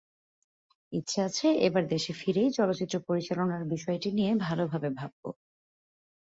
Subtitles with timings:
[0.93, 5.23] ইচ্ছে আছে এবার দেশের ফিরেই চলচ্চিত্র পরিচালনার বিষয়টি নিয়ে ভালোভাবে ভাবব।